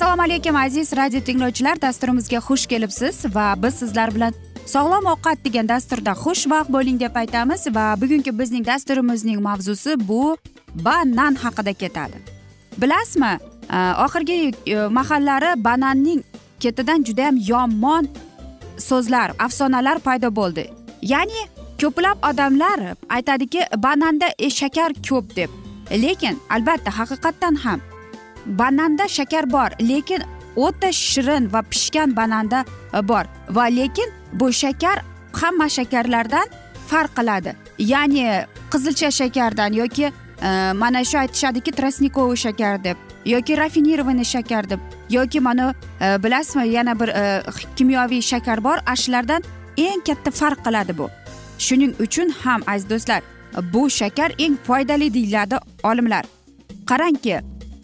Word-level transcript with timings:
assalomu 0.00 0.22
alaykum 0.22 0.56
aziz 0.56 0.96
radio 0.96 1.20
tinglovchilar. 1.20 1.80
Dasturimizga 1.80 2.38
xush 2.38 2.66
kelibsiz 2.66 3.24
va 3.34 3.54
biz 3.62 3.74
sizlar 3.74 4.14
bilan 4.14 4.32
sog'lom 4.66 5.04
ovqat 5.12 5.44
degan 5.44 5.68
dasturda 5.68 6.12
xushvaqt 6.22 6.72
bo'ling 6.72 7.00
deb 7.00 7.16
aytamiz 7.22 7.66
va 7.76 7.84
bugungi 8.02 8.32
bizning 8.38 8.64
dasturimizning 8.66 9.40
mavzusi 9.48 10.08
bu 10.08 10.36
banan 10.74 11.34
haqida 11.34 11.72
ketadi. 11.72 12.16
Bilasizmi 12.80 13.32
e, 13.76 13.78
oxirgi 14.04 14.36
e, 14.66 14.76
mahallari 14.98 15.64
bananning 15.64 16.22
ketidan 16.60 17.04
judayam 17.04 17.36
yomon 17.50 18.08
so'zlar 18.78 19.28
afsonalar 19.38 19.98
paydo 19.98 20.28
bo'ldi. 20.40 20.64
Ya'ni 21.02 21.42
ko'plab 21.80 22.18
odamlar 22.30 22.78
aytadiki 23.08 23.60
bananda 23.76 24.28
e, 24.38 24.50
shakar 24.50 24.90
ko'p 25.08 25.36
deb. 25.36 25.50
Lekin 25.92 26.40
albatta 26.50 26.90
haqiqatdan 26.98 27.54
ham 27.64 27.89
bananda 28.46 29.08
shakar 29.08 29.50
bor 29.52 29.70
lekin 29.80 30.22
o'ta 30.56 30.92
shirin 30.92 31.52
va 31.52 31.62
pishgan 31.62 32.16
bananda 32.16 32.64
e, 32.94 33.08
bor. 33.08 33.24
Va 33.50 33.64
lekin 33.64 34.08
bu 34.32 34.52
shakar 34.52 35.02
hamma 35.32 35.68
shakarlardan 35.68 36.46
farq 36.88 37.14
qiladi. 37.16 37.54
Ya'ni 37.78 38.44
qizilcha 38.70 39.10
shakardan 39.10 39.72
yoki 39.72 40.12
e, 40.42 40.72
mana 40.72 41.04
shu 41.04 41.18
aytishadiki 41.18 41.72
тростниковый 41.72 42.36
shakar 42.36 42.84
deb 42.84 42.96
yoki 43.24 43.56
rafinirованный 43.56 44.24
shakar 44.24 44.70
deb 44.70 44.80
yoki 45.10 45.40
mana 45.40 45.74
e, 46.00 46.22
bilasizmi 46.22 46.68
yana 46.68 47.00
bir 47.00 47.08
e, 47.08 47.42
kimyoviy 47.76 48.22
shakar 48.22 48.64
bor 48.64 48.78
ana 48.86 48.96
shulardan 48.96 49.42
eng 49.76 50.00
katta 50.06 50.30
farq 50.30 50.64
qiladi 50.64 50.98
bu. 50.98 51.10
Shuning 51.58 51.94
uchun 52.00 52.30
ham 52.42 52.62
aziz 52.66 52.90
do'stlar 52.90 53.22
bu 53.72 53.90
shakar 53.90 54.30
eng 54.38 54.56
foydali 54.66 55.14
deyiladi 55.14 55.56
olimlar. 55.82 56.24
Qarangki 56.86 57.40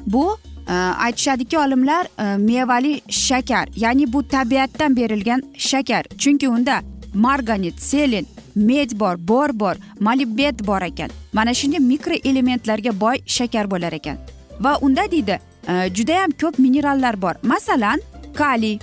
bu 0.06 0.38
e, 0.68 0.72
aytishadiki 0.72 1.58
olimlar 1.58 2.06
e, 2.18 2.36
mevali 2.36 3.00
shakar 3.08 3.68
ya'ni 3.76 4.12
bu 4.12 4.28
tabiatdan 4.28 4.96
berilgan 4.96 5.42
shakar. 5.58 6.04
Chunki 6.18 6.48
unda 6.48 6.82
marganit 7.14 7.80
selin 7.82 8.26
med 8.54 9.00
bor 9.00 9.16
bor 9.18 9.50
bor 9.60 9.74
molibbet 10.00 10.66
bor 10.66 10.82
ekan. 10.82 11.10
Mana 11.32 11.54
shunday 11.54 11.78
mikroelementlarga 11.78 13.00
boy 13.00 13.16
shakar 13.26 13.70
bo'lar 13.70 13.92
ekan. 13.92 14.16
Va 14.60 14.78
unda 14.80 15.10
deydi 15.10 15.40
e, 15.68 15.90
judayam 15.94 16.30
ko'p 16.30 16.58
minerallar 16.58 17.22
bor. 17.22 17.34
Masalan 17.42 18.00
kaliy 18.34 18.78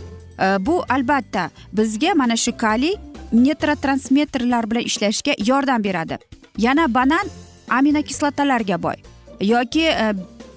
bu 0.60 0.82
albatta 0.90 1.50
bizga 1.74 2.16
mana 2.16 2.36
shu 2.36 2.52
kaliy 2.58 2.96
neyrotransmitterlar 3.32 4.72
bilan 4.72 4.84
ishlashga 4.84 5.34
yordam 5.46 5.84
beradi. 5.84 6.18
Yana 6.58 6.94
banan 6.94 7.28
aminokislotalarga 7.70 8.84
boy. 8.84 8.96
Yoki 9.42 9.86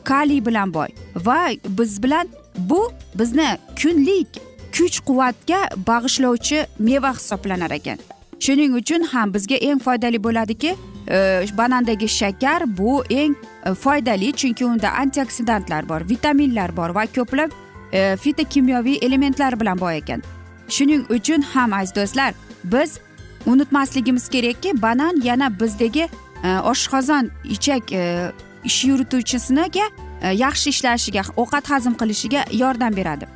kaliy 0.07 0.41
bilan 0.47 0.75
boy. 0.75 0.89
Va 1.29 1.39
biz 1.79 2.03
bilan 2.03 2.29
bu 2.59 2.81
bizni 3.15 3.49
kunlik 3.83 4.41
kuch 4.77 5.01
quvvatga 5.07 5.61
bag'ishlovchi 5.87 6.67
meva 6.79 7.13
hisoblanar 7.19 7.71
ekan. 7.71 7.99
Shuning 8.41 8.75
uchun 8.81 9.03
ham 9.13 9.35
bizga 9.35 9.57
eng 9.69 9.81
foydali 9.81 10.19
bo'ladiki 10.25 10.75
e, 11.09 11.47
banandagi 11.59 12.09
shakar 12.09 12.67
bu 12.79 13.03
eng 13.11 13.35
e, 13.65 13.75
foydali 13.75 14.33
chunki 14.33 14.65
unda 14.65 14.91
antioksidantlar 14.91 15.89
bor 15.89 16.01
vitaminlar 16.09 16.77
bor 16.77 16.95
va 16.95 17.07
ko'plab 17.07 17.51
e, 17.93 18.17
fitokimyoviy 18.17 18.99
elementlar 19.03 19.61
bilan 19.61 19.81
boy 19.81 19.97
ekan. 19.97 20.23
Shuning 20.69 21.07
uchun 21.11 21.43
ham 21.43 21.73
aziz 21.73 21.95
do'stlar 21.97 22.35
biz 22.65 22.99
unutmasligimiz 23.47 24.29
kerakki 24.29 24.83
banan 24.83 25.23
yana 25.25 25.61
bizdagi 25.61 26.09
e, 26.45 26.49
oshqozon 26.73 27.31
ichak 27.45 27.93
e, 27.93 28.33
ish 28.69 28.85
yurituvchisiniga 28.91 29.87
e, 30.23 30.35
yaxshi 30.45 30.71
ishlashiga 30.75 31.23
ovqat 31.43 31.71
hazm 31.73 31.95
qilishiga 32.01 32.45
yordam 32.63 32.97
beradi. 32.97 33.27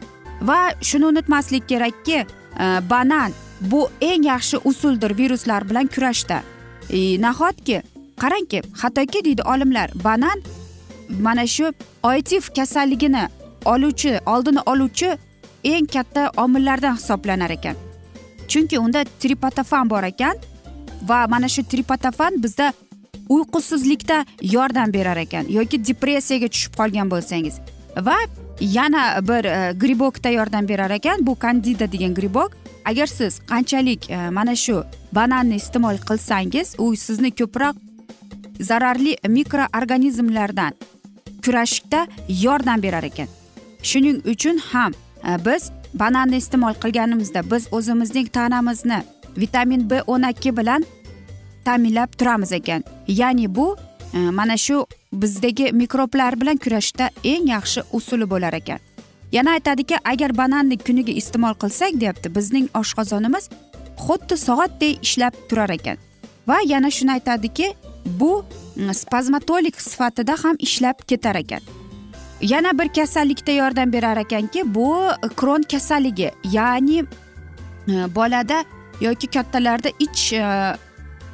Va 0.48 0.58
shuni 0.88 1.06
unutmaslik 1.12 1.68
kerakki 1.68 2.18
e, 2.18 2.26
banan 2.91 3.32
bu 3.60 3.88
eng 4.00 4.24
yaxshi 4.32 4.56
usuldir 4.64 5.18
viruslar 5.18 5.68
bilan 5.70 5.86
kurashda. 5.94 6.42
E, 6.91 6.98
nahotki 7.22 7.82
qarangki 8.22 8.62
hattoki 8.82 9.24
deydi 9.24 9.42
olimlar 9.42 9.91
banan 10.04 10.42
mana 11.26 11.47
shu 11.47 11.72
oitif 12.02 12.54
kasalligini 12.56 13.24
oluvchi 13.64 14.18
oldini 14.26 14.62
oluvchi 14.66 15.10
eng 15.64 15.86
katta 15.86 16.30
omillardan 16.36 16.97
hisoblanar 16.97 17.50
ekan. 17.50 17.76
Chunki 18.48 18.78
unda 18.78 19.04
tripatofan 19.20 19.91
bor 19.91 20.02
ekan 20.02 20.36
va 21.08 21.26
mana 21.26 21.48
shu 21.48 21.62
tripatofan 21.62 22.42
bizda 22.42 22.72
uyqusizlikda 23.34 24.24
yordam 24.42 24.92
berar 24.92 25.16
ekan 25.26 25.48
yoki 25.58 25.84
depressiyaga 25.88 26.48
tushib 26.54 26.78
qolgan 26.80 27.10
bo'lsangiz 27.10 27.60
va 28.08 28.18
yana 28.60 29.28
bir 29.28 29.44
e, 29.44 29.72
gribokda 29.72 30.28
yordam 30.28 30.68
berar 30.68 30.91
ekan. 30.91 31.26
Bu 31.26 31.34
kandida 31.34 31.92
degan 31.92 32.14
gribok. 32.14 32.53
Agar 32.84 33.06
siz 33.06 33.38
qanchalik 33.38 34.10
e, 34.10 34.30
mana 34.30 34.56
shu 34.56 34.84
bananni 35.12 35.54
iste'mol 35.54 35.98
qilsangiz 36.09 36.74
u 36.78 36.97
sizni 36.97 37.30
ko'proq 37.30 37.77
zararli 38.60 39.16
mikroorganizmlardan 39.28 40.72
kurashishda 41.44 42.06
yordam 42.28 42.82
berar 42.82 43.03
ekan. 43.03 43.28
Shuning 43.82 44.22
uchun 44.27 44.59
ham 44.59 44.92
e, 45.24 45.44
biz 45.44 45.71
bananni 45.94 46.36
iste'mol 46.36 46.74
qilganimizda 46.74 47.50
biz 47.50 47.68
o'zimizning 47.72 48.28
tanamizni 48.32 49.03
vitamin 49.36 49.91
b 49.91 50.03
o'n 50.06 50.22
ikki 50.30 50.56
bilan 50.56 50.84
ta'minlab 51.65 52.12
turamiz 52.18 52.53
ekan. 52.53 52.84
Ya'ni 53.09 53.54
bu 53.54 53.77
e, 54.15 54.18
mana 54.18 54.57
shu 54.57 54.86
bizdagi 55.12 55.72
mikroblar 55.72 56.41
bilan 56.41 56.57
kurashishda 56.57 57.10
eng 57.24 57.48
yaxshi 57.48 57.80
usuli 57.92 58.30
bo'lar 58.30 58.53
ekan. 58.53 58.78
Yana 59.33 59.51
aytadiki 59.51 59.97
agar 60.04 60.36
bananni 60.39 60.78
kuniga 60.78 61.12
iste'mol 61.12 61.54
qilsak 61.62 62.01
deyapti 62.01 62.34
bizning 62.34 62.68
oshqozonimiz 62.74 63.51
xuddi 64.07 64.36
soatdek 64.36 64.98
ishlab 65.03 65.34
turar 65.48 65.71
ekan. 65.71 65.97
Va 66.48 66.59
yana 66.66 66.91
shuni 66.91 67.12
aytadiki 67.12 67.74
bu 68.06 68.45
e, 68.77 68.95
spazmatolik 68.95 69.80
sifatida 69.80 70.36
ham 70.45 70.56
ishlab 70.59 71.06
ketar 71.09 71.36
ekan. 71.36 71.60
Yana 72.41 72.78
bir 72.78 72.89
kasallikda 72.89 73.53
yordam 73.53 73.92
berar 73.92 74.16
ekanki 74.16 74.74
bu 74.74 74.97
kron 75.36 75.63
kasalligi 75.63 76.30
ya'ni 76.45 77.04
e, 77.89 78.15
bolada 78.15 78.65
yoki 79.01 79.27
kattalarda 79.27 79.89
ich 79.98 80.33
e, 80.33 80.77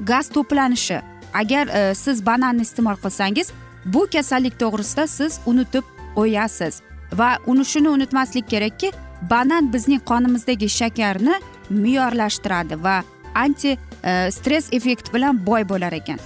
gaz 0.00 0.28
to'planishi. 0.28 1.00
Agar 1.34 1.69
e, 1.69 1.94
siz 1.94 2.26
bananni 2.26 2.62
iste'mol 2.62 2.96
qilsangiz 3.02 3.52
bu 3.84 4.06
kasallik 4.12 4.58
to'g'risida 4.60 5.06
siz 5.06 5.40
unutib 5.46 5.84
qo'yasiz 6.16 6.81
va 7.12 7.37
uni 7.46 7.64
shuni 7.64 7.88
unutmaslik 7.88 8.48
kerakki 8.50 8.93
banan 9.31 9.72
bizning 9.72 10.02
qonimizdagi 10.10 10.69
shakarni 10.69 11.34
me'yorlashtiradi 11.70 12.82
va 12.84 13.02
anti 13.34 13.78
e, 14.04 14.31
stress 14.31 14.69
effekt 14.72 15.12
bilan 15.14 15.46
boy 15.46 15.69
bo'lar 15.69 15.93
ekan. 15.93 16.19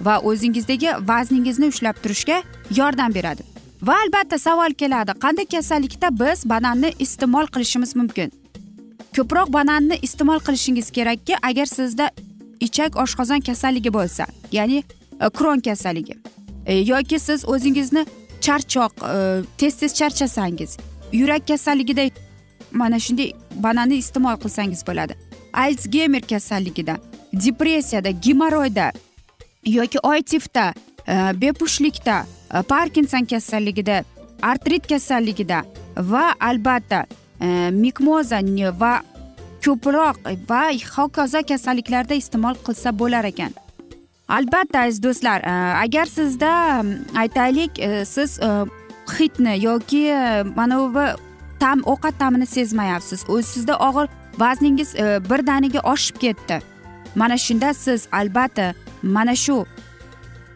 Va 0.00 0.18
o'zingizdagi 0.20 0.90
vazningizni 1.08 1.68
ushlab 1.72 1.96
turishga 2.02 2.42
yordam 2.70 3.14
beradi. 3.14 3.42
Va 3.82 3.94
albatta 4.04 4.38
savol 4.38 4.74
keladi 4.74 5.14
qanday 5.24 5.46
kasallikda 5.46 6.10
biz 6.20 6.44
bananni 6.48 6.92
iste'mol 6.98 7.46
qilishimiz 7.54 7.96
mumkin? 7.96 8.32
Ko'proq 9.16 9.52
bananni 9.52 9.98
iste'mol 10.02 10.40
qilishingiz 10.46 10.90
kerakki 10.90 11.36
agar 11.42 11.66
sizda 11.66 12.10
ichak 12.60 12.96
oshqozon 12.96 13.40
kasalligi 13.40 13.92
bo'lsa 13.92 14.26
ya'ni 14.52 14.78
e, 15.20 15.28
kron 15.28 15.60
kasalligi 15.60 16.14
e, 16.66 16.74
yoki 16.74 17.18
siz 17.18 17.48
o'zingizni 17.48 18.06
charchoq 18.40 18.92
e, 19.02 19.42
tez 19.58 19.76
tez 19.76 19.94
charchasangiz 19.94 20.76
yurak 21.12 21.48
kasalligida 21.48 22.10
mana 22.72 22.98
shunday 23.00 23.32
bananni 23.54 23.96
iste'mol 23.96 24.36
qilsangiz 24.36 24.86
bo'ladi. 24.86 25.14
Alsgeymer 25.52 26.20
kasalligida 26.20 26.96
depressiyada 27.32 28.10
gemoroyda 28.10 28.92
yoki 29.66 29.98
oytifda 29.98 30.74
bepushtlikda 31.40 32.26
parkinson 32.68 33.24
kasalligida 33.24 34.04
artrit 34.42 34.86
kasalligida 34.88 35.62
va 35.96 36.34
albatta 36.40 37.06
mikmoza 37.70 38.40
va 38.80 39.02
ko'proq 39.64 40.18
e, 40.30 40.36
va 40.48 40.64
hokazo 40.96 41.42
kasalliklarda 41.48 42.14
iste'mol 42.14 42.58
qilsa 42.66 42.92
bo'lar 42.98 43.24
ekan. 43.32 43.54
Albatta 44.28 44.86
aziz 44.86 45.02
do'stlar 45.02 45.40
e, 45.40 45.54
agar 45.84 46.06
sizda 46.06 46.50
aytaylik 47.22 47.78
e, 47.78 48.04
siz 48.04 48.38
hitni 49.18 49.54
yoki 49.62 50.04
mana 50.56 50.78
bu 50.94 51.06
tam 51.60 51.82
ovqat 51.92 52.18
ta'mini 52.18 52.46
sezmayapsiz. 52.46 53.24
Sizda 53.52 53.78
og'ir 53.88 54.08
vazningiz 54.38 54.94
birdaniga 55.30 55.80
oshib 55.92 56.16
ketdi. 56.24 56.60
Mana 57.14 57.38
shunda 57.38 57.74
siz 57.74 58.08
albatta 58.12 58.74
mana 59.02 59.34
shu 59.34 59.64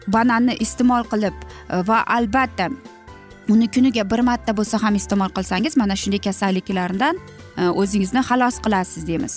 bananni 0.07 0.53
iste'mol 0.65 1.03
qilib 1.11 1.33
va 1.87 2.03
albatta 2.17 2.69
uni 3.51 3.67
kuniga 3.75 4.03
bir 4.11 4.21
marta 4.29 4.55
bo'lsa 4.57 4.79
ham 4.83 4.95
iste'mol 4.99 5.31
qilsangiz 5.37 5.77
mana 5.81 5.95
shunday 6.01 6.21
kasalliklardan 6.27 7.15
e, 7.57 7.67
o'zingizni 7.81 8.21
xalos 8.29 8.55
qilasiz 8.65 9.07
deymiz. 9.07 9.33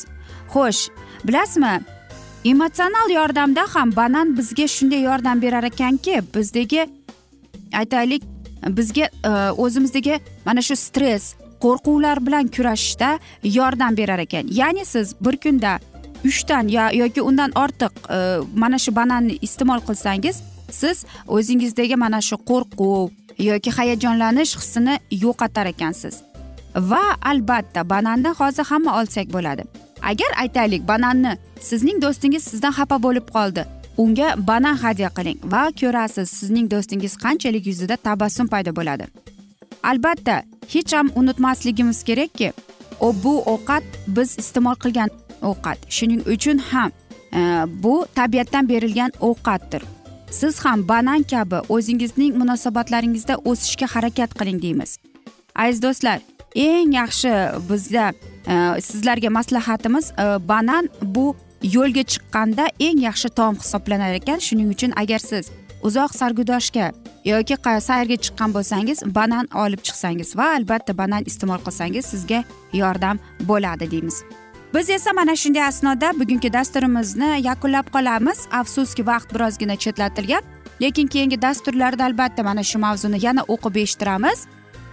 Xo'sh 0.55 0.83
bilasizmi 1.27 1.75
emotsional 2.53 3.09
yordamda 3.19 3.65
ham 3.75 3.97
banan 3.97 4.37
bizga 4.39 4.67
shunday 4.77 5.03
yordam 5.09 5.43
berar 5.43 5.65
ekanki 5.71 6.21
bizdagi 6.35 6.83
aytaylik 7.81 8.23
bizga 8.79 9.09
e, 9.31 9.33
o'zimizdagi 9.65 10.21
mana 10.47 10.63
shu 10.69 10.77
stress 10.77 11.35
qo'rquvlar 11.65 12.27
bilan 12.27 12.47
kurashishda 12.57 13.19
yordam 13.59 13.97
berar 13.97 14.19
ekan. 14.27 14.47
Ya'ni 14.61 14.85
siz 14.85 15.15
bir 15.21 15.37
kunda 15.37 15.79
uchdan 16.25 16.69
yoki 17.03 17.23
undan 17.23 17.51
ortiq 17.65 17.93
e, 18.17 18.19
mana 18.63 18.79
shu 18.79 18.97
bananni 18.97 19.39
iste'mol 19.47 19.81
qilsangiz 19.89 20.37
siz 20.71 21.05
o'zingizdagi 21.27 21.97
mana 21.97 22.21
shu 22.29 22.37
qo'rquv 22.51 23.24
yoki 23.39 23.71
hayajonlanish 23.71 24.57
hissini 24.57 24.99
yo'qotar 25.11 25.67
ekansiz. 25.67 26.15
Va 26.77 27.03
albatta 27.23 27.91
bananni 27.91 28.29
hozir 28.29 28.65
hamma 28.65 29.01
olsak 29.01 29.33
bo'ladi. 29.33 29.65
Agar 30.03 30.31
aytaylik 30.43 30.89
bananni 30.89 31.39
sizning 31.61 32.03
do'stingiz 32.03 32.45
sizdan 32.45 32.73
xafa 32.73 33.03
bo'lib 33.03 33.27
qoldi. 33.37 33.65
Unga 33.97 34.35
banan 34.49 34.77
hadya 34.77 35.09
qiling 35.17 35.39
va 35.53 35.63
ko'rasiz 35.81 36.29
sizning 36.39 36.71
do'stingiz 36.71 37.17
qanchalik 37.25 37.67
yuzida 37.67 37.97
tabassum 37.97 38.47
paydo 38.47 38.77
bo'ladi. 38.77 39.05
Albatta 39.83 40.43
hech 40.73 40.93
ham 40.97 41.11
unutmasligimiz 41.15 42.03
kerakki 42.03 42.53
bu 43.25 43.43
ovqat 43.53 43.85
biz 44.07 44.39
iste'mol 44.39 44.75
qilgan 44.75 45.11
ovqat. 45.43 45.79
Shuning 45.89 46.23
uchun 46.35 46.59
ham 46.59 46.91
e, 47.33 47.41
bu 47.83 48.07
tabiatdan 48.15 48.69
berilgan 48.69 49.13
ovqatdir. 49.21 49.83
Siz 50.45 50.65
ham 50.65 50.89
banan 50.89 51.23
kabi 51.23 51.59
o'zingizning 51.75 52.33
munosabatlaringizda 52.41 53.35
o'sishga 53.51 53.87
harakat 53.95 54.31
qiling 54.39 54.59
deymiz. 54.63 54.99
Aziz 55.55 55.83
do'stlar 55.83 56.19
eng 56.55 56.93
yaxshi 57.01 57.33
bizda 57.71 58.07
e, 58.53 58.55
sizlarga 58.89 59.31
maslahatimiz 59.39 60.11
e, 60.11 60.27
banan 60.49 60.91
bu 61.03 61.27
yo'lga 61.77 62.05
chiqqanda 62.13 62.69
eng 62.81 63.01
yaxshi 63.09 63.29
taom 63.29 63.57
hisoblanar 63.63 64.13
ekan. 64.21 64.39
Shuning 64.47 64.69
uchun 64.75 64.93
agar 65.03 65.19
siz 65.19 65.51
uzoq 65.83 66.13
sargudoshga 66.21 66.93
yoki 67.25 67.57
sayrga 67.89 68.17
chiqqan 68.25 68.51
bo'lsangiz 68.57 68.99
banan 69.19 69.49
olib 69.65 69.81
chiqsangiz 69.87 70.37
va 70.37 70.47
albatta 70.57 70.99
banan 71.03 71.23
iste'mol 71.31 71.61
qilsangiz 71.67 72.05
sizga 72.13 72.45
yordam 72.73 73.17
bo'ladi 73.49 73.91
deymiz. 73.91 74.25
Biz 74.75 74.91
esa 74.91 75.13
mana 75.13 75.37
shunday 75.37 75.63
asnoda 75.63 76.13
bugungi 76.21 76.53
dasturimizni 76.53 77.41
yakunlab 77.43 77.87
qolamiz. 77.95 78.39
Afsuski 78.53 79.07
vaqt 79.07 79.35
birozgina 79.35 79.77
chetlatilgan 79.77 80.43
lekin 80.83 81.07
keyingi 81.07 81.43
dasturlarda 81.43 82.05
albatta 82.05 82.43
mana 82.43 82.63
shu 82.63 82.79
mavzuni 82.79 83.25
yana 83.27 83.43
o'qib 83.43 83.77
eshittiramiz. 83.77 84.47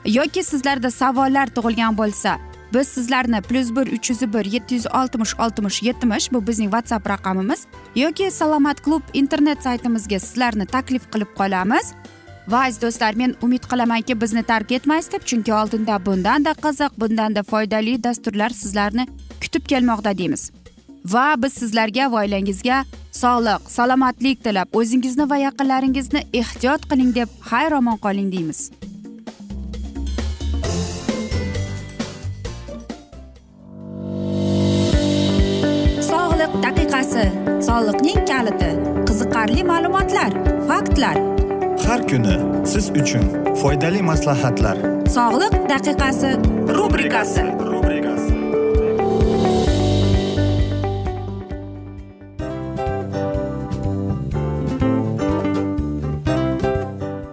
Yoki 0.06 0.44
sizlarda 0.44 0.92
savollar 0.92 1.48
tug'ilgan 1.48 1.98
bo'lsa 1.98 2.38
biz 2.74 2.88
sizlarni 2.88 3.42
plyus 3.42 3.70
bir 3.76 3.88
uch 3.96 4.10
yuz 4.10 4.22
bir 4.34 4.46
yetti 4.46 4.76
yuz 4.76 4.88
oltmish 4.88 5.34
oltmish 5.40 5.84
yetmish 5.84 6.32
bu 6.34 6.48
bizning 6.48 6.72
whatsapp 6.72 7.10
raqamimiz. 7.10 7.66
Yoki 7.96 8.32
salomat 8.32 8.82
klub 8.82 9.04
internet 9.14 9.64
saytimizga 9.64 10.20
sizlarni 10.20 10.66
taklif 10.66 11.04
qilib 11.14 11.32
qolamiz. 11.40 11.94
Va 12.48 12.64
aziz 12.66 12.82
do'stlar 12.82 13.14
men 13.16 13.36
umid 13.42 13.64
qilamanki 13.72 14.22
bizni 14.22 14.44
tark 14.44 14.72
etmaysiz 14.72 15.12
deb 15.14 15.24
chunki 15.30 15.54
oldinda 15.54 16.06
bundanda 16.06 16.52
qiziq 16.64 16.92
bundanda 17.02 17.44
foydali 17.44 18.04
dasturlar 18.04 18.50
sizlarni 18.50 19.08
kutib 19.44 19.64
kelmoqda 19.72 20.18
deymiz. 20.18 20.52
Va 21.14 21.36
biz 21.44 21.54
sizlarga 21.54 22.12
va 22.12 22.22
oilangizga 22.24 22.84
sog'lik 23.22 23.70
salomatlik 23.76 24.44
tilab 24.46 24.78
o'zingizni 24.80 25.26
va 25.32 25.38
yaqinlaringizni 25.48 26.22
ehtiyot 26.42 26.86
qiling 26.92 27.12
deb 27.16 27.30
xayr 27.50 27.74
omon 27.80 27.98
qoling 28.06 28.30
deymiz. 28.36 28.60
Sog'liq 36.12 36.54
daqiqasi 36.66 37.26
soliqning 37.70 38.22
kaliti 38.32 38.72
qiziqarli 39.10 39.64
ma'lumotlar 39.72 40.32
faktlar. 40.70 41.18
Har 41.88 42.02
kuni 42.12 42.36
siz 42.74 42.92
uchun 43.02 43.26
foydali 43.62 44.02
maslahatlar. 44.12 44.78
Sog'liq 45.18 45.58
daqiqasi 45.74 46.30
rubrikasi 46.78 47.46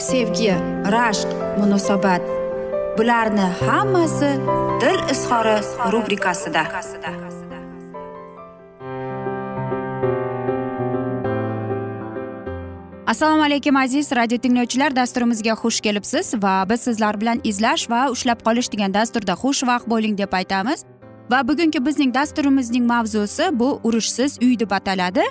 sevgi 0.00 0.54
rashq 0.94 1.28
munosabat. 1.58 2.22
Bularni 2.98 3.46
hammasi 3.66 4.30
dil 4.80 5.00
izhori 5.12 5.56
rubrikasida. 5.92 6.62
Assalomu 13.06 13.42
alaykum 13.42 13.76
aziz 13.76 14.12
radio 14.12 14.38
tinglovchilar. 14.38 14.96
Dasturimizga 14.96 15.52
xush 15.52 15.80
kelibsiz 15.80 16.34
va 16.42 16.64
biz 16.70 16.80
sizlar 16.80 17.20
bilan 17.20 17.40
izlash 17.44 17.90
va 17.90 18.10
ushlab 18.10 18.44
qolish 18.46 18.72
degan 18.72 18.94
dasturda 18.94 19.32
xushvaqt 19.32 19.90
bo'ling 19.90 20.18
deb 20.18 20.32
aytamiz. 20.32 20.84
Va 21.30 21.48
bugungi 21.48 21.86
bizning 21.86 22.14
dasturimizning 22.14 22.86
mavzusi 22.86 23.50
bu 23.52 23.80
urushsiz 23.84 24.38
uy 24.42 24.58
deb 24.58 24.70
ataladi. 24.70 25.24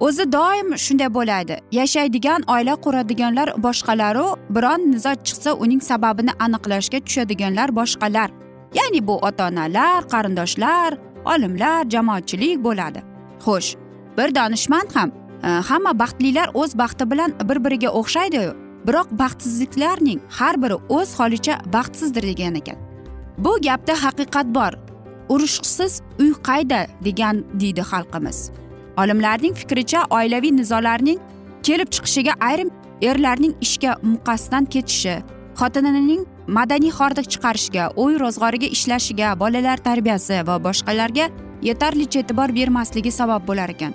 O'zi 0.00 0.32
doim 0.32 0.76
shunday 0.76 1.14
bo'ladi. 1.14 1.56
Yashaydigan 1.72 2.42
oila 2.54 2.74
quradiganlar 2.84 3.48
boshqalaru 3.66 4.26
biron 4.50 4.80
nizo 4.92 5.12
chiqsa 5.26 5.50
uning 5.52 5.80
sababini 5.80 6.32
aniqlashga 6.44 6.98
tushadiganlar 7.06 7.68
boshqalar. 7.78 8.30
Ya'ni 8.78 9.06
bu 9.06 9.14
ota 9.28 9.48
onalar 9.48 10.00
qarindoshlar 10.12 10.90
olimlar 11.32 11.90
jamoatchilik 11.94 12.64
bo'ladi. 12.66 13.00
Xo'sh 13.44 13.70
bir 14.18 14.34
donishmand 14.34 14.90
ham 14.96 15.10
e, 15.42 15.48
hamma 15.68 15.92
baxtlilar 16.02 16.48
o'z 16.54 16.78
baxti 16.78 17.10
bilan 17.10 17.30
bir 17.48 17.58
biriga 17.64 17.90
o'xshaydiyu. 18.00 18.52
Biroq 18.86 19.08
baxtsizliklarning 19.20 20.20
har 20.38 20.62
biri 20.62 20.76
o'z 20.88 21.08
holicha 21.18 21.54
baxtsizdir 21.74 22.22
degan 22.22 22.54
ekan. 22.54 22.78
Bu 23.38 23.52
gapda 23.66 23.94
haqiqat 24.04 24.54
bor. 24.58 24.72
Urushsiz 25.28 26.00
uy 26.20 26.32
qayda 26.48 26.86
degan 27.04 27.44
deydi 27.60 27.82
xalqimiz. 27.90 28.38
Olimlarning 29.02 29.54
fikricha 29.60 30.04
oilaviy 30.18 30.52
nizolarning 30.60 31.18
kelib 31.62 31.88
chiqishiga 31.94 32.32
ayrim 32.48 32.70
erlarning 33.02 33.54
ishga 33.66 33.96
muqasdan 34.02 34.64
ketishi 34.74 35.16
xotinining 35.60 36.22
madaniy 36.58 36.92
hordiq 36.98 37.26
chiqarishiga 37.32 37.84
uy 38.04 38.18
ro'zg'origa 38.22 38.68
ishlashiga 38.76 39.28
bolalar 39.42 39.78
tarbiyasi 39.88 40.40
va 40.48 40.56
boshqalarga 40.66 41.26
yetarlicha 41.68 42.20
e'tibor 42.22 42.54
bermasligi 42.58 43.12
sabab 43.20 43.46
bo'lar 43.48 43.70
ekan. 43.74 43.94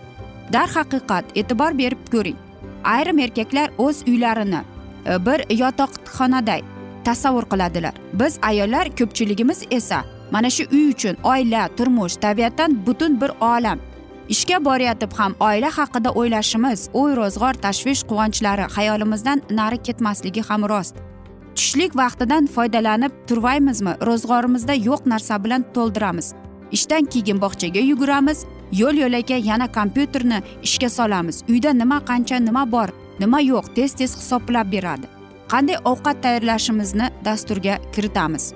Darhaqiqat 0.54 1.26
e'tibor 1.42 1.78
berib 1.82 2.02
ko'ring 2.14 2.38
ayrim 2.96 3.20
erkaklar 3.26 3.70
o'z 3.78 4.04
uylarini 4.08 4.62
e, 4.62 5.26
bir 5.26 5.40
yotoqxonaday 5.62 6.62
tasavvur 7.06 7.46
qiladilar. 7.52 7.94
Biz 8.14 8.40
ayollar 8.50 8.86
ko'pchiligimiz 9.00 9.66
esa 9.72 10.04
mana 10.32 10.50
shu 10.50 10.64
uy 10.72 10.90
uchun 10.94 11.16
oila 11.24 11.70
turmush 11.78 12.16
tabiatdan 12.26 12.86
butun 12.86 13.22
bir 13.22 13.32
olam 13.42 13.80
ishga 14.34 14.58
borayotib 14.66 15.14
ham 15.20 15.34
oila 15.48 15.70
haqida 15.78 16.10
o'ylashimiz 16.20 16.82
uy 17.02 17.16
ro'zg'or 17.20 17.56
tashvish 17.66 18.02
quvonchlari 18.10 18.66
xayolimizdan 18.76 19.42
nari 19.60 19.78
ketmasligi 19.88 20.44
ham 20.50 20.62
rost. 20.72 20.96
Tushlik 21.56 21.98
vaqtidan 22.02 22.48
foydalanib 22.56 23.14
turvaymizmi? 23.28 23.94
Ro'zg'orimizda 24.08 24.76
yo'q 24.88 25.02
narsa 25.14 25.44
bilan 25.44 25.66
to'ldiramiz. 25.76 26.28
Ishdan 26.78 27.04
keyin 27.14 27.42
bog'chaga 27.44 27.82
yuguramiz 27.92 28.46
yo'l 28.82 28.96
yo'lakay 29.04 29.42
yana 29.52 29.68
kompyuterni 29.78 30.40
ishga 30.68 30.90
solamiz. 30.98 31.44
Uyda 31.52 31.72
nima 31.82 31.98
qancha 32.10 32.38
nima 32.48 32.64
bor 32.76 32.90
nima 33.20 33.40
yo'q 33.52 33.66
tez 33.76 33.92
tez 34.00 34.12
hisoblab 34.22 34.72
beradi. 34.76 35.08
Qanday 35.52 35.78
ovqat 35.92 36.18
tayyorlashimizni 36.24 37.08
dasturga 37.26 37.76
kiritamiz. 37.94 38.54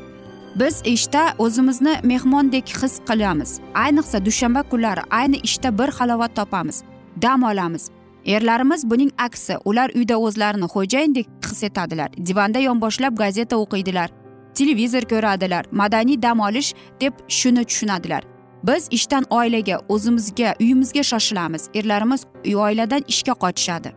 Biz 0.55 0.81
ishda 0.85 1.33
o'zimizni 1.37 1.99
mehmondek 2.03 2.67
his 2.81 2.99
qilamiz. 3.07 3.59
Ayniqsa 3.73 4.25
dushanba 4.25 4.63
kunlari 4.63 5.01
ayni 5.09 5.37
ishda 5.37 5.77
bir 5.77 5.89
halovat 5.89 6.35
topamiz 6.35 6.83
dam 7.21 7.43
olamiz. 7.43 7.89
Erlarimiz 8.25 8.89
buning 8.89 9.11
aksi 9.17 9.57
ular 9.65 9.91
uyda 9.95 10.17
o'zlarini 10.17 10.65
xo'jayindek 10.65 11.27
his 11.49 11.63
etadilar. 11.63 12.09
Divanda 12.27 12.59
yonboshlab 12.59 13.17
gazeta 13.17 13.55
o'qiydilar 13.57 14.09
televizor 14.55 15.01
ko'radilar 15.01 15.65
madaniy 15.71 16.21
dam 16.21 16.39
olish 16.39 16.73
deb 17.01 17.13
shuni 17.27 17.65
tushunadilar. 17.65 18.23
Biz 18.63 18.87
ishdan 18.91 19.23
oilaga 19.29 19.79
o'zimizga 19.89 20.55
uyimizga 20.59 21.03
shoshilamiz. 21.03 21.69
Erlarimiz 21.73 22.25
oiladan 22.45 23.03
ishga 23.07 23.33
qochishadi. 23.43 23.89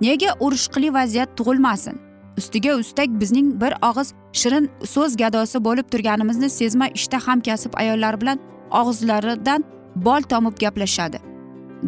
Nega 0.00 0.30
urushqili 0.40 0.94
vaziyat 0.94 1.36
tug'ilmasin? 1.38 2.09
Ustiga 2.40 2.72
ustak 2.82 3.08
bizning 3.22 3.48
bir 3.62 3.72
og'iz 3.88 4.08
shirin 4.40 4.70
so'z 4.94 5.16
gadosi 5.22 5.58
bo'lib 5.66 5.86
turganimizni 5.92 6.50
sezmay 6.58 6.90
ishda 6.98 7.18
hamkasb 7.26 7.72
ayollar 7.82 8.20
bilan 8.20 8.38
og'izlaridan 8.80 9.64
bol 10.06 10.22
tomib 10.32 10.56
gaplashadi. 10.64 11.18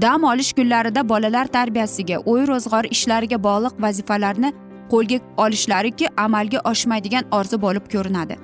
Dam 0.03 0.25
olish 0.25 0.53
kunlarida 0.59 1.09
bolalar 1.09 1.47
tarbiyasiga 1.57 2.17
o'y 2.33 2.47
ro'zg'or 2.51 2.85
ishlariga 2.97 3.39
bog'liq 3.49 3.75
vazifalarni 3.85 4.53
qo'lga 4.93 5.19
olishlariki 5.45 6.07
amalga 6.27 6.59
oshmaydigan 6.71 7.25
orzu 7.39 7.63
bo'lib 7.65 7.87
ko'rinadi. 7.95 8.37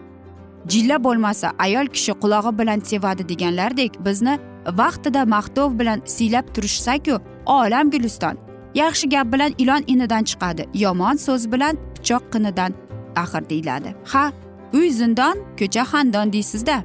Jilla 0.73 1.05
bo'lmasa 1.05 1.53
ayol 1.67 1.87
kishi 1.95 2.13
qulog'i 2.23 2.59
bilan 2.59 2.81
sevadi 2.91 3.29
deganlardek 3.29 3.93
bizni 4.07 4.35
vaqtida 4.83 5.23
maqtov 5.37 5.79
bilan 5.79 6.03
siylab 6.17 6.47
turishsaku 6.55 7.21
olam 7.47 7.91
guliston 7.91 8.37
yaxshi 8.75 9.09
gap 9.09 9.33
bilan 9.33 9.53
ilon 9.59 9.83
inidan 9.87 10.25
chiqadi 10.31 10.69
yomon 10.75 11.17
so'z 11.27 11.53
bilan 11.53 11.75
pichoq 11.99 12.23
qinidan 12.33 12.73
axir 13.17 13.51
deyiladi. 13.51 13.95
Ha 14.13 14.33
uy 14.73 14.91
zindon 14.91 15.37
ko'cha 15.59 15.85
xandon 15.93 16.33
deysizda. 16.33 16.83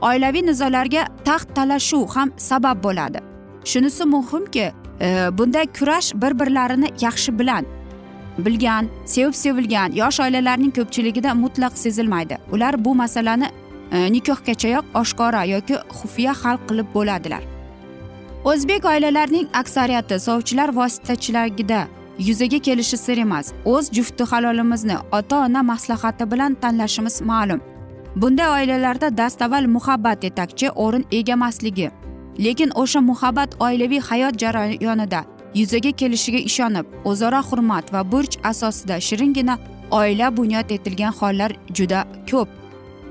Oilaviy 0.00 0.46
nizolarga 0.46 1.02
taxt 1.24 1.54
talashuv 1.54 2.08
ham 2.16 2.32
sabab 2.36 2.82
bo'ladi. 2.84 3.18
Shunisi 3.64 4.04
muhimki 4.04 4.72
e, 5.00 5.28
bunday 5.38 5.66
kurash 5.78 6.14
bir 6.14 6.38
birlarini 6.40 6.88
yaxshi 7.00 7.38
bilan 7.38 7.64
bilgan 8.38 8.88
sevib 9.04 9.34
sevilgan 9.34 9.92
yosh 9.92 10.20
oilalarning 10.20 10.72
ko'pchiligida 10.78 11.34
mutlaq 11.34 11.78
sezilmaydi. 11.78 12.38
Ular 12.52 12.84
bu 12.84 12.94
masalani 12.94 13.48
e, 13.92 14.12
nikohgachayoq 14.12 14.84
oshkora 14.94 15.44
yoki 15.44 15.74
xufiya 15.74 16.34
hal 16.42 16.56
qilib 16.68 16.88
bo'ladilar. 16.94 17.42
O'zbek 18.44 18.84
oilalarining 18.84 19.48
aksariyati 19.60 20.20
sovchilar 20.20 20.68
vositachiligida 20.76 21.86
yuzaga 22.18 22.58
kelishi 22.58 22.96
sir 22.96 23.18
emas 23.18 23.52
o'z 23.64 23.90
jufti 23.92 24.24
halolimizni 24.24 24.96
ota 25.12 25.36
ona 25.44 25.62
maslahati 25.62 26.30
bilan 26.30 26.54
tanlashimiz 26.54 27.20
ma'lum. 27.20 27.60
Bunday 28.16 28.48
oilalarda 28.48 29.16
dastavval 29.16 29.66
muhabbat 29.76 30.24
yetakchi 30.24 30.70
o'rin 30.70 31.04
egamasligi 31.10 31.90
lekin 32.38 32.70
o'sha 32.74 33.00
muhabbat 33.00 33.60
oilaviy 33.60 34.00
hayot 34.00 34.34
jarayonida 34.42 35.24
yuzaga 35.54 35.90
kelishiga 35.90 36.38
ishonib 36.38 36.86
o'zaro 37.04 37.40
hurmat 37.48 37.92
va 37.92 38.12
burch 38.12 38.36
asosida 38.50 39.00
shiringina 39.00 39.58
oila 39.90 40.36
bunyod 40.36 40.70
etilgan 40.70 41.12
hollar 41.20 41.52
juda 41.76 42.00
ko'p. 42.30 42.48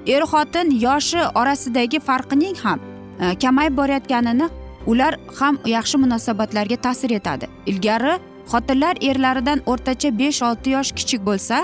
Er 0.08 0.24
xotin 0.32 0.68
yoshi 0.86 1.22
orasidagi 1.36 2.00
farqining 2.00 2.58
ham 2.64 2.80
e, 3.20 3.36
kamayib 3.42 3.78
borayotganini 3.80 4.50
ular 4.92 5.14
ham 5.40 5.58
yaxshi 5.66 5.98
munosabatlarga 5.98 6.78
ta'sir 6.86 7.12
etadi. 7.20 7.46
Ilgari 7.66 8.14
xotinlar 8.52 8.96
erlaridan 9.10 9.60
o'rtacha 9.72 10.10
besh 10.20 10.42
olti 10.50 10.70
yosh 10.76 10.92
kichik 10.98 11.22
bo'lsa 11.30 11.58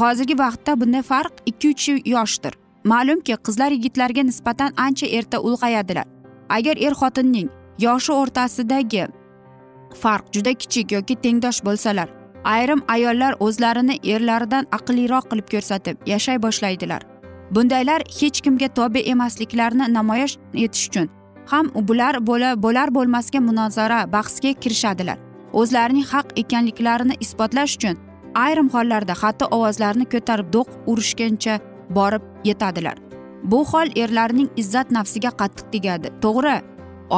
hozirgi 0.00 0.38
vaqtda 0.38 0.80
bunday 0.80 1.02
farq 1.02 1.34
ikki 1.46 1.68
uch 1.72 1.88
yoshdir. 2.14 2.54
Ma'lumki 2.84 3.36
qizlar 3.46 3.70
yigitlarga 3.76 4.22
nisbatan 4.22 4.70
ancha 4.76 5.06
erta 5.06 5.38
ulg'ayadilar. 5.48 6.06
Agar 6.56 6.76
er 6.86 6.94
xotinning 7.00 7.48
yoshi 7.78 8.12
o'rtasidagi 8.12 9.06
farq 10.02 10.24
juda 10.34 10.52
kichik 10.60 10.92
yoki 10.92 11.14
tengdosh 11.24 11.60
bo'lsalar 11.66 12.08
ayrim 12.44 12.82
ayollar 12.88 13.34
o'zlarini 13.40 13.96
erlaridan 14.14 14.64
aqlliroq 14.76 15.28
qilib 15.30 15.48
ko'rsatib 15.54 15.96
yashay 16.12 16.42
boshlaydilar. 16.46 17.02
Bundaylar 17.54 18.00
hech 18.20 18.40
kimga 18.44 18.68
tobe 18.78 19.00
emasliklarini 19.12 19.92
namoyish 19.94 20.38
etish 20.54 20.88
uchun 20.88 21.08
ham 21.52 21.70
bular 21.88 22.14
bo'lar 22.64 22.88
bo'lmasga 22.96 23.40
munozara 23.40 24.12
bahsga 24.12 24.52
kirishadilar. 24.52 25.18
O'zlarining 25.60 26.06
haq 26.12 26.26
ekanliklarini 26.42 27.14
isbotlash 27.24 27.76
uchun 27.78 27.96
ayrim 28.44 28.68
hollarda 28.74 29.14
hatto 29.22 29.48
ovozlarini 29.56 30.06
ko'tarib 30.14 30.52
do'q 30.56 30.68
urishgancha 30.92 31.58
borib 31.96 32.22
yetadilar. 32.50 32.96
Bu 33.50 33.64
hol 33.70 33.88
erlarning 34.02 34.48
izzat 34.62 34.90
nafsiga 34.96 35.30
qattiq 35.40 35.66
tegadi. 35.74 36.08
To'g'ri 36.24 36.56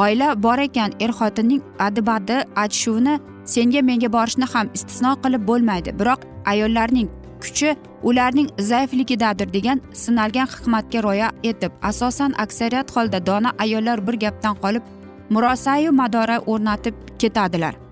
oila 0.03 0.29
bor 0.43 0.59
ekan 0.67 0.91
er 0.99 1.11
xotinning 1.19 1.61
adibadi 1.87 2.37
achishuvini 2.63 3.15
senga 3.53 3.81
menga 3.89 4.09
borishni 4.17 4.47
ham 4.53 4.67
istisno 4.77 5.13
qilib 5.23 5.47
bo'lmaydi. 5.49 5.95
Biroq 5.99 6.27
ayollarning 6.53 7.09
kuchi 7.41 7.75
ularning 8.03 8.49
zaifligidadir 8.69 9.53
degan 9.53 9.81
sinalgan 10.03 10.47
hikmatga 10.53 10.99
rioya 11.05 11.31
etib 11.43 11.71
asosan 11.89 12.31
aksariyat 12.43 12.95
holda 12.95 13.25
dona 13.25 13.51
ayollar 13.65 14.07
bir 14.07 14.15
gapdan 14.23 14.55
qolib 14.63 14.83
murosayu 15.29 15.91
madora 15.91 16.37
o'rnatib 16.51 16.95
ketadilar. 17.19 17.86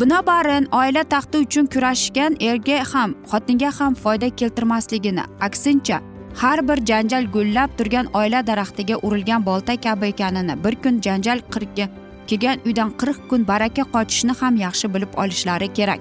Binobarin 0.00 0.68
oila 0.72 1.04
taxti 1.04 1.38
uchun 1.38 1.66
kurashgan 1.66 2.36
erga 2.40 2.78
ham 2.92 3.14
xotinga 3.30 3.70
ham 3.78 3.94
foyda 3.94 4.28
keltirmasligini 4.40 5.24
aksincha 5.40 5.98
har 6.40 6.68
bir 6.68 6.78
janjal 6.90 7.24
gullab 7.34 7.70
turgan 7.78 8.06
oila 8.20 8.46
daraxtiga 8.46 8.96
urilgan 9.06 9.46
bolta 9.46 9.76
kabi 9.76 10.06
ekanini 10.06 10.54
bir 10.64 10.74
kun 10.82 11.00
janjal 11.06 11.38
qirqga 11.54 11.86
kelgan 12.28 12.58
uydan 12.66 12.90
qirq 13.00 13.18
kun 13.30 13.46
baraka 13.48 13.82
qochishni 13.94 14.34
ham 14.40 14.56
yaxshi 14.56 14.94
bilib 14.94 15.12
olishlari 15.22 15.68
kerak. 15.78 16.00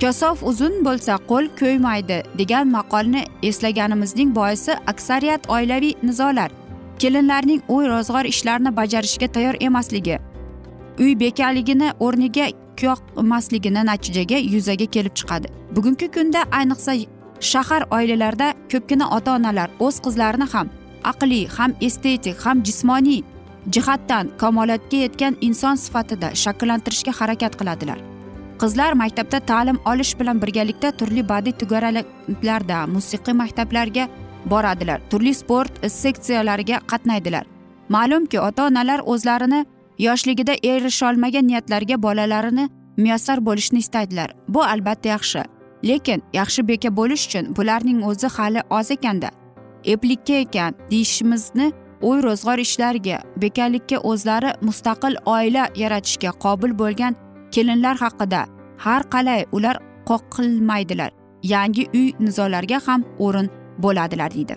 Kosov 0.00 0.36
uzun 0.50 0.74
bo'lsa 0.86 1.18
qo'l 1.30 1.46
ko'ymaydi 1.60 2.18
degan 2.40 2.66
maqolni 2.76 3.22
eslaganimizning 3.42 4.30
boisi 4.34 4.72
aksariyat 4.92 5.50
oilaviy 5.56 5.94
nizolar 6.02 6.50
kelinlarning 7.02 7.60
uy 7.68 7.84
ro'zg'or 7.92 8.24
ishlarini 8.32 8.76
bajarishga 8.76 9.28
tayyor 9.34 9.56
emasligi 9.60 10.16
uy 11.02 11.12
bekaligini 11.20 11.88
o'rniga 12.06 12.46
yoqmasligini 12.82 13.82
natijaga 13.90 14.38
yuzaga 14.54 14.86
kelib 14.94 15.14
chiqadi. 15.18 15.48
Bugungi 15.76 16.08
kunda 16.16 16.40
ayniqsa 16.58 16.92
shahar 17.40 17.82
oilalarida 17.96 18.48
ko'pgina 18.72 19.06
ota 19.16 19.34
onalar 19.38 19.68
o'z 19.86 19.96
qizlarini 20.04 20.46
ham 20.52 20.68
aqliy 21.10 21.46
ham 21.56 21.74
estetik 21.80 22.36
ham 22.44 22.62
jismoniy 22.68 23.22
jihatdan 23.74 24.30
kamolotga 24.42 24.98
yetgan 25.04 25.34
inson 25.48 25.76
sifatida 25.84 26.28
shakllantirishga 26.42 27.12
harakat 27.20 27.52
qiladilar. 27.60 27.98
Qizlar 28.60 28.92
maktabda 29.02 29.38
ta'lim 29.50 29.78
olish 29.90 30.12
bilan 30.20 30.42
birgalikda 30.42 30.88
turli 30.98 31.22
badiiy 31.28 31.58
to'garaklarda 31.60 32.78
musiqiy 32.94 33.34
maktablarga 33.42 34.08
boradilar. 34.52 34.98
Turli 35.10 35.34
sport 35.34 35.72
seksiyalariga 36.02 36.80
qatnaydilar. 36.90 37.44
Ma'lumki 37.94 38.38
ota 38.40 38.66
onalar 38.66 39.00
o'zlarini 39.12 39.60
yoshligida 39.98 40.54
erisholmagan 40.62 41.46
niyatlarga 41.48 42.02
bolalarini 42.02 42.68
muyassar 42.96 43.46
bo'lishni 43.46 43.78
istaydilar. 43.78 44.30
Bu 44.48 44.64
albatta 44.64 45.08
yaxshi. 45.08 45.42
Lekin 45.84 46.22
yaxshi 46.32 46.68
beka 46.68 46.96
bo'lish 46.96 47.26
uchun 47.26 47.56
bularning 47.56 48.04
o'zi 48.04 48.26
hali 48.26 48.62
oz 48.70 48.90
ekanda. 48.90 49.30
Eplikka 49.84 50.32
ekan 50.32 50.74
deyishimizni 50.90 51.72
uy 52.02 52.22
ro'zg'or 52.22 52.58
ishlariga 52.58 53.18
bekanlikka 53.36 53.98
o'zlari 53.98 54.50
mustaqil 54.60 55.16
oila 55.26 55.68
yaratishga 55.82 56.30
qobil 56.44 56.78
bo'lgan 56.78 57.14
kelinlar 57.52 57.96
haqida 57.96 58.46
har 58.78 59.02
qalay 59.14 59.44
ular 59.52 59.76
qoqilmaydilar. 60.10 61.10
Yangi 61.42 61.84
uy 61.94 62.12
nizolarga 62.20 62.80
ham 62.86 63.04
o'rin 63.18 63.48
bo'ladilar 63.78 64.30
deydi. 64.34 64.56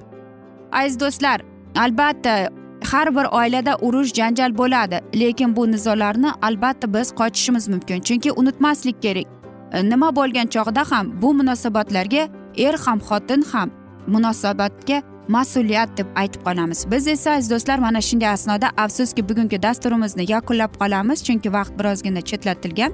Aziz 0.72 1.00
do'stlar 1.00 1.42
albatta 1.76 2.50
har 2.84 3.16
bir 3.16 3.26
oilada 3.32 3.78
urush 3.82 4.14
janjal 4.14 4.58
bo'ladi 4.58 5.02
lekin 5.16 5.56
bu 5.56 5.72
nizolarni 5.72 6.32
albatta 6.42 6.94
biz 6.94 7.12
qochishimiz 7.12 7.68
mumkin. 7.68 8.02
Chunki 8.02 8.32
unutmaslik 8.32 9.02
kerak. 9.02 9.26
E, 9.74 9.90
nima 9.90 10.16
bo'lgan 10.16 10.48
chog'da 10.48 10.92
ham 10.92 11.22
bu 11.22 11.34
munosabatlarga 11.34 12.28
er 12.58 12.76
ham 12.86 13.00
xotin 13.00 13.42
ham 13.52 13.70
munosabatga 14.08 15.02
mas'uliyat 15.28 15.98
deb 15.98 16.08
aytib 16.16 16.42
qolamiz. 16.48 16.92
Biz 16.92 17.08
esa 17.08 17.32
aziz 17.32 17.52
do'stlar 17.52 17.80
mana 17.80 18.02
shunday 18.02 18.30
asnoda 18.30 18.68
afsuski 18.78 19.30
bugungi 19.30 19.64
dasturimizni 19.64 20.32
yakunlab 20.32 20.74
qolamiz 20.82 21.24
chunki 21.24 21.54
vaqt 21.54 21.80
birozgina 21.80 22.22
chetlatilgan. 22.22 22.92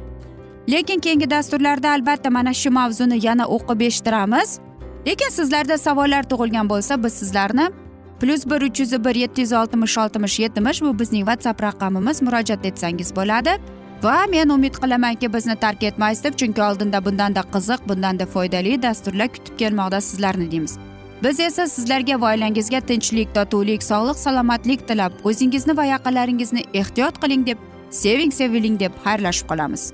Lekin 0.70 1.00
keyingi 1.00 1.30
dasturlarda 1.30 1.90
albatta 1.90 2.30
mana 2.30 2.54
shu 2.54 2.72
mavzuni 2.72 3.26
yana 3.26 3.46
o'qib 3.46 3.82
eshittiramiz. 3.82 4.60
Lekin 5.08 5.30
sizlarda 5.30 5.78
savollar 5.78 6.24
tug'ilgan 6.24 6.70
bo'lsa 6.70 7.04
biz 7.04 7.14
sizlarni 7.14 7.72
plyus 8.20 8.46
bir 8.46 8.62
uch 8.62 8.80
yuz 8.80 9.04
bir 9.06 9.16
yetti 9.16 9.42
yuz 9.42 9.54
oltmish 9.54 9.98
oltmish 9.98 10.40
yetmish 10.40 10.82
bu 10.82 11.00
bizning 11.00 11.26
whatsapp 11.30 11.64
raqamimiz. 11.64 12.22
Murojaat 12.22 12.66
etsangiz 12.66 13.16
bo'ladi. 13.16 13.58
Va 14.04 14.26
men 14.30 14.50
umid 14.50 14.76
qilamanki 14.76 15.34
bizni 15.34 15.56
tark 15.56 15.84
etmaysiz 15.84 16.24
deb 16.24 16.34
chunki 16.40 16.62
oldinda 16.62 17.06
bundanda 17.06 17.42
qiziq 17.54 17.90
bundanda 17.90 18.26
foydali 18.26 18.82
dasturlar 18.82 19.28
kutib 19.28 19.58
kelmoqda 19.58 20.02
sizlarni 20.02 20.52
deymiz. 20.52 20.78
Biz 21.24 21.40
esa 21.40 21.68
sizlarga 21.68 22.22
va 22.22 22.34
oilangizga 22.34 22.80
tinchlik 22.80 23.36
totuvlik 23.36 23.84
sog'lik 23.84 24.20
salomatlik 24.26 24.88
tilab 24.88 25.14
o'zingizni 25.24 25.78
va 25.78 25.86
yaqinlaringizni 25.86 26.64
ehtiyot 26.74 27.22
qiling 27.24 27.48
deb 27.48 27.58
seving 27.90 28.34
seviling 28.34 28.80
deb 28.80 28.92
xayrlashib 29.06 29.48
qolamiz. 29.50 29.94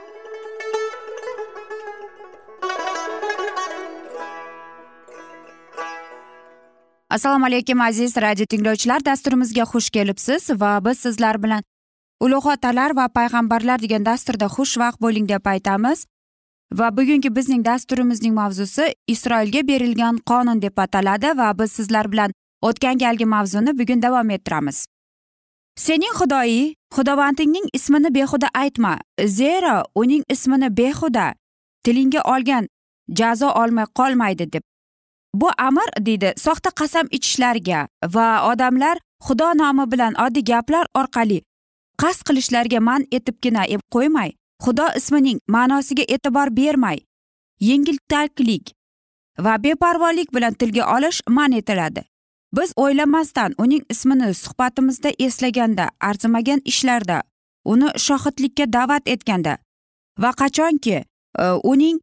Assalomu 7.11 7.45
alaykum 7.45 7.81
aziz 7.81 8.17
radio 8.17 8.45
tinglovchilar. 8.45 9.05
Dasturimizga 9.05 9.63
xush 9.71 9.89
kelibsiz 9.89 10.49
va 10.61 10.79
biz 10.85 10.99
sizlar 10.99 11.43
bilan 11.43 11.63
ulug' 12.23 12.47
otalar 12.53 12.95
va 12.95 13.05
payg'ambarlar 13.17 13.81
degan 13.83 14.05
dasturda 14.05 14.47
xushvaqt 14.55 15.01
bo'ling 15.01 15.27
deb 15.29 15.45
aytamiz. 15.53 16.05
Va 16.79 16.87
bugungi 16.97 17.35
bizning 17.35 17.65
dasturimizning 17.65 18.33
mavzusi 18.33 18.93
isroilga 19.07 19.67
berilgan 19.67 20.21
qonun 20.29 20.61
deb 20.61 20.77
ataladi 20.77 21.37
va 21.41 21.51
biz 21.59 21.71
sizlar 21.71 22.11
bilan 22.11 22.31
o'tgan 22.61 22.97
galgi 23.03 23.25
mavzuni 23.25 23.77
bugun 23.79 24.01
davom 24.01 24.29
ettiramiz. 24.29 24.85
Sening 25.75 26.15
xudoying 26.19 26.73
xudovandingning 26.95 27.67
ismini 27.73 28.15
behuda 28.15 28.47
aytma. 28.53 28.97
Zero 29.25 29.83
uning 29.95 30.23
ismini 30.29 30.77
behuda 30.77 31.33
tilingga 31.83 32.21
olgan 32.33 32.67
jazo 33.19 33.49
olmay 33.61 33.85
qolmaydi 33.99 34.53
deb 34.53 34.63
bu 35.33 35.49
amr 35.57 35.89
deydi 36.05 36.33
soxta 36.37 36.69
qasam 36.81 37.07
ichishlarga 37.11 37.87
va 38.15 38.27
odamlar 38.51 38.97
xudo 39.27 39.53
nomi 39.61 39.91
bilan 39.91 40.13
oddiy 40.25 40.43
gaplar 40.51 40.85
orqali 41.01 41.39
qasd 42.01 42.21
qilishlarga 42.27 42.79
man 42.79 43.05
etibgina 43.11 43.63
e, 43.65 43.77
qo'ymay 43.93 44.31
xudo 44.65 44.85
ismining 44.99 45.39
ma'nosiga 45.47 46.03
e'tibor 46.15 46.47
bermay 46.59 46.99
yengiltaklik 47.69 48.71
va 49.45 49.57
beparvolik 49.63 50.33
bilan 50.35 50.53
tilga 50.53 50.83
olish 50.95 51.21
man 51.29 51.51
etiladi. 51.51 52.03
Biz 52.57 52.73
o'ylamasdan 52.75 53.53
uning 53.57 53.83
ismini 53.89 54.33
suhbatimizda 54.33 55.11
eslaganda 55.19 55.89
arzimagan 55.99 56.61
ishlarda 56.65 57.21
uni 57.65 57.89
shohidlikka 58.05 58.65
da'vat 58.73 59.07
etganda 59.13 59.57
va 60.19 60.31
qachonki 60.41 60.97
e, 60.97 61.05
uning 61.63 61.99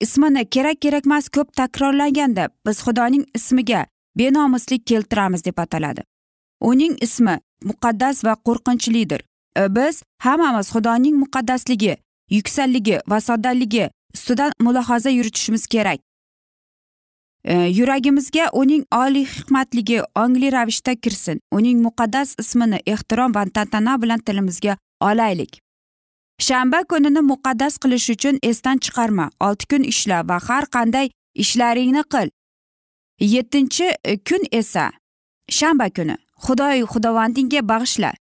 ismini 0.00 0.44
kerak 0.44 0.80
kerakmas 0.80 1.28
ko'p 1.28 1.52
takrorlanganda 1.56 2.48
biz 2.66 2.78
xudoning 2.86 3.24
ismiga 3.34 3.86
benomuslik 4.18 4.86
keltiramiz 4.86 5.44
deb 5.44 5.58
ataladi. 5.58 6.02
Uning 6.60 6.96
ismi 7.00 7.40
muqaddas 7.64 8.24
va 8.24 8.34
qo'rqinchlidir. 8.46 9.20
E, 9.56 9.74
biz 9.76 10.02
hammamiz 10.18 10.66
xudoning 10.74 11.16
muqaddasligi 11.16 11.96
yuksalligi 12.30 13.00
va 13.08 13.20
soddaligi 13.20 13.90
ustidan 14.14 14.52
mulohaza 14.60 15.10
yuritishimiz 15.10 15.66
kerak. 15.66 16.00
E, 17.44 17.54
yuragimizga 17.54 18.50
uning 18.52 18.84
oliy 18.92 19.24
hikmatligi 19.24 20.02
ongli 20.14 20.52
ravishda 20.52 20.94
kirsin. 20.94 21.40
Uning 21.52 21.82
muqaddas 21.86 22.34
ismini 22.38 22.78
ehtirom 22.86 23.34
va 23.34 23.44
tantana 23.54 24.02
bilan 24.02 24.18
tilimizga 24.18 24.76
olaylik. 25.00 25.60
Shanba 26.40 26.84
kunini 26.84 27.20
muqaddas 27.30 27.74
qilish 27.82 28.08
uchun 28.14 28.38
esdan 28.42 28.78
chiqarma 28.84 29.26
olti 29.46 29.66
kun 29.70 29.82
ishla 29.92 30.18
va 30.28 30.38
har 30.46 30.64
qanday 30.74 31.10
ishlaringni 31.34 32.02
qil. 32.12 32.28
Yettinchi 33.20 33.86
e, 34.04 34.16
kun 34.28 34.42
esa. 34.52 34.90
Shanba 35.50 35.90
kuni. 35.96 36.16
Xudoy 36.44 36.78
xudovandingga 36.92 37.60
bag'ishla. 37.70 38.12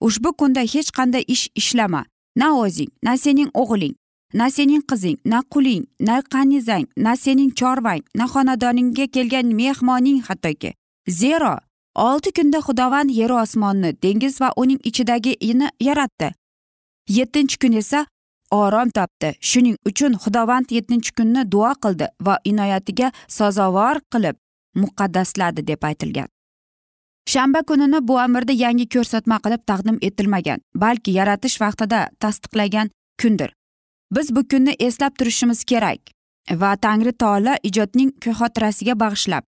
Ushbu 0.00 0.32
kunda 0.38 0.60
hech 0.60 0.90
qanday 0.98 1.24
ish 1.34 1.48
ishlama. 1.60 2.04
Na 2.36 2.46
o'zing 2.62 2.90
na 3.02 3.16
sening 3.16 3.50
o'g'ling 3.54 3.94
na 4.32 4.50
sening 4.50 4.82
qizing 4.88 5.18
na 5.24 5.42
quling 5.52 5.84
na 6.00 6.22
qanizang 6.32 6.86
na 6.96 7.16
sening 7.16 7.52
chorvang 7.58 8.02
na 8.14 8.24
xonadoningga 8.32 9.06
kelgan 9.14 9.48
mehmoning 9.58 10.22
hattoki. 10.26 10.72
Zero. 11.20 11.54
Olti 11.94 12.30
kunda 12.32 12.58
xudovand 12.66 13.10
yeru 13.10 13.36
osmonni 13.44 13.92
dengiz 14.02 14.40
va 14.40 14.52
uning 14.56 14.80
ichidagini 14.88 15.68
yaratdi. 15.80 16.28
Yettinchi 17.08 17.58
kun 17.58 17.72
esa 17.72 18.06
orom 18.50 18.90
topdi. 18.90 19.34
Shuning 19.40 19.76
uchun 19.88 20.16
xudovand 20.22 20.70
yettinchi 20.70 21.12
kunni 21.18 21.44
duo 21.52 21.72
qildi 21.82 22.08
va 22.26 22.38
inoyatiga 22.44 23.12
sazovor 23.28 24.00
qilib 24.12 24.36
muqaddasladi 24.76 25.66
deb 25.66 25.84
aytilgan. 25.84 26.28
Shanba 27.28 27.62
kunini 27.62 28.00
bu 28.08 28.18
amirda 28.18 28.52
yangi 28.52 28.86
ko'rsatma 28.94 29.36
qilib 29.44 29.62
taqdim 29.70 29.98
etilmagan 30.08 30.60
balki 30.74 31.10
yaratish 31.18 31.60
vaqtida 31.60 32.08
tasdiqlagan 32.20 32.90
kundir. 33.20 33.50
Biz 34.14 34.36
bu 34.36 34.48
kunni 34.48 34.76
eslab 34.86 35.18
turishimiz 35.18 35.64
kerak 35.64 36.00
va 36.60 36.76
tangri 36.76 37.12
taolo 37.12 37.54
ijodning 37.62 38.12
xotirasiga 38.24 38.94
bag'ishlab 39.02 39.44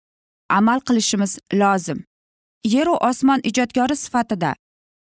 amal 0.58 0.80
qilishimiz 0.80 1.38
lozim. 1.52 2.04
Yeru 2.64 2.94
osmon 3.08 3.40
ijodkori 3.50 3.96
sifatida 3.96 4.54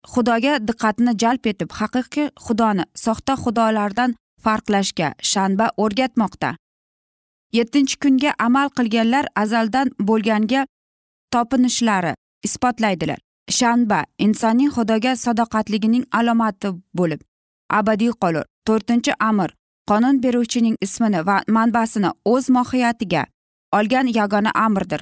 xudoga 0.08 0.54
diqqatni 0.68 1.14
jalb 1.22 1.48
etib 1.52 1.72
haqiqiy 1.80 2.30
xudoni 2.46 2.84
soxta 3.04 3.34
xudolardan 3.44 4.16
farqlashga 4.44 5.14
shanba 5.32 5.66
o'rgatmoqda. 5.84 6.56
Yettinchi 7.58 7.96
kunga 8.04 8.32
amal 8.40 8.70
qilganlar 8.78 9.26
azaldan 9.36 9.88
bo'lganga 10.08 10.66
topinishlari 11.34 12.14
isbotlaydilar. 12.48 13.20
Shanba 13.58 14.00
insonning 14.26 14.72
xudoga 14.76 15.16
sadoqatligining 15.26 16.06
alomati 16.20 16.70
bo'lib 16.98 17.22
abadiy 17.80 18.14
qolur. 18.22 18.46
To'rtinchi 18.68 19.14
amr 19.30 19.50
qonun 19.90 20.22
beruvchining 20.24 20.76
ismini 20.86 21.26
va 21.28 21.38
manbasini 21.56 22.12
o'z 22.34 22.50
mohiyatiga 22.56 23.24
olgan 23.78 24.08
yagona 24.20 24.52
amrdir. 24.66 25.02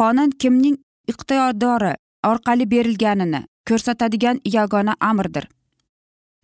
Qonun 0.00 0.30
kimning 0.40 0.76
iqtidori 1.10 1.94
orqali 2.30 2.64
berilganini 2.72 3.40
ko'rsatadigan 3.68 4.40
yagona 4.56 4.94
amrdir. 5.00 5.48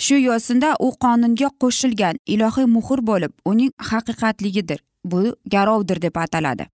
Shu 0.05 0.17
yo'sinda 0.29 0.71
u 0.87 0.89
qonunga 1.05 1.49
qo'shilgan 1.63 2.17
ilohiy 2.35 2.67
muhr 2.77 3.01
bo'lib 3.11 3.33
uning 3.51 3.73
haqiqatligidir. 3.91 4.81
Bu 5.05 5.21
garovdir 5.55 6.03
deb 6.03 6.17
ataladi. 6.17 6.67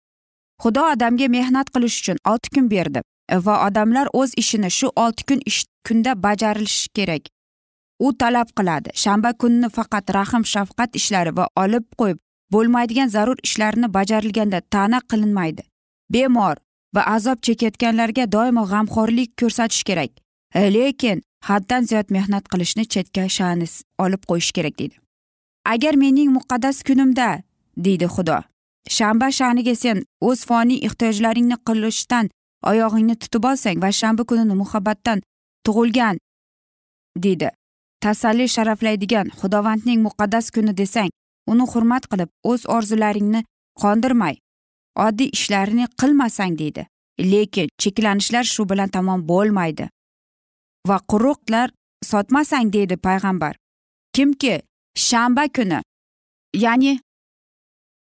Xudo 0.63 0.83
odamga 0.93 1.27
mehnat 1.27 1.67
qilish 1.75 1.97
uchun 2.01 2.17
olti 2.31 2.49
kun 2.55 2.69
berdi 2.73 3.01
va 3.45 3.55
odamlar 3.67 4.07
o'z 4.19 4.31
ishini 4.41 4.69
shu 4.77 4.87
olti 5.03 5.23
kun 5.29 5.39
ish 5.51 5.65
kunda 5.87 6.11
bajarilishi 6.25 6.89
kerak. 6.97 7.23
U 7.99 8.13
talab 8.21 8.49
qiladi 8.57 8.89
shanba 9.03 9.31
kunni 9.41 9.69
faqat 9.77 10.13
rahm 10.17 10.43
shafqat 10.53 10.95
ishlari 10.99 11.31
va 11.37 11.45
olib 11.63 11.85
qo'yib 11.99 12.19
bo'lmaydigan 12.53 13.09
zarur 13.15 13.37
ishlarni 13.47 13.87
bajarilganda 13.97 14.59
ta'na 14.73 14.99
qilinmaydi. 15.11 15.63
Bemor 16.13 16.55
va 16.95 17.01
azob 17.15 17.39
chekayotganlarga 17.47 18.25
doimo 18.35 18.63
g'amxo'rlik 18.71 19.31
ko'rsatish 19.41 19.83
kerak. 19.89 20.11
Lekin 20.55 21.21
haddan 21.41 21.83
ziyod 21.83 22.09
mehnat 22.09 22.47
qilishni 22.51 22.85
chetga 22.85 23.29
sha'ni 23.29 23.67
olib 23.99 24.23
qo'yish 24.29 24.51
kerak 24.51 24.79
deydi. 24.79 24.95
Agar 25.65 25.93
mening 25.93 26.29
muqaddas 26.37 26.83
kunimda 26.83 27.41
deydi 27.77 28.05
xudo 28.05 28.37
shanba 28.89 29.31
sha'niga 29.31 29.75
sen 29.75 30.03
o'z 30.21 30.45
foniy 30.45 30.85
ehtiyojlaringni 30.87 31.57
qilishdan 31.67 32.29
oyog'ingni 32.69 33.15
tutib 33.15 33.43
olsang 33.51 33.81
va 33.83 33.91
shanba 33.91 34.23
kunini 34.23 34.55
muhabbatdan 34.61 35.21
tug'ilgan 35.65 36.17
deydi. 37.23 37.49
Tasalli 38.03 38.47
sharaflaydigan 38.55 39.27
xudovandning 39.39 39.99
muqaddas 40.07 40.51
kuni 40.55 40.77
desang 40.77 41.09
uni 41.51 41.65
hurmat 41.71 42.07
qilib 42.11 42.29
o'z 42.51 42.61
orzularingni 42.75 43.41
qondirmay 43.81 44.35
oddiy 45.05 45.29
ishlarni 45.37 45.85
qilmasang 46.01 46.57
deydi. 46.61 46.87
Lekin 47.31 47.67
cheklanishlar 47.81 48.43
shu 48.43 48.69
bilan 48.69 48.89
tamom 48.89 49.27
bo'lmaydi. 49.31 49.89
Va 50.89 50.97
quruqlar 51.11 51.69
sotmasang 52.11 52.73
deydi 52.73 52.95
payg'ambar. 52.97 53.55
Kimki 54.15 54.61
shanba 54.95 55.47
kuni. 55.55 55.79
Ya'ni 56.63 56.99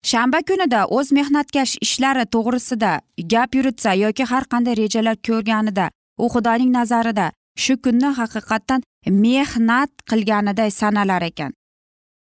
shanba 0.06 0.40
kunida 0.48 0.82
o'z 0.98 1.12
mehnatkash 1.18 1.78
ishlari 1.86 2.26
to'g'risida 2.34 2.92
gap 3.32 3.56
yuritsa 3.56 3.94
yoki 4.04 4.24
har 4.32 4.44
qanday 4.52 4.76
rejalar 4.84 5.18
ko'rganida 5.28 5.86
u 6.24 6.26
xudoning 6.34 6.72
nazarida 6.78 7.28
shu 7.64 7.74
kunni 7.84 8.10
haqiqatdan 8.20 8.82
mehnat 9.26 9.92
qilganiday 10.10 10.72
sanalar 10.82 11.22
ekan. 11.32 11.52